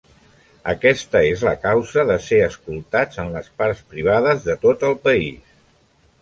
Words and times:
Aquesta 0.71 1.19
és 1.33 1.43
la 1.47 1.53
causa 1.65 2.05
de 2.11 2.15
ser 2.29 2.39
escoltats 2.45 3.21
en 3.25 3.29
les 3.35 3.51
parts 3.63 3.85
privades 3.93 4.43
de 4.49 4.57
tot 4.65 4.89
el 4.91 4.99
país. 5.07 5.55